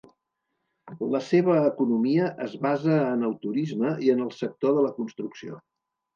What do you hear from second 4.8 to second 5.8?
de la construcció.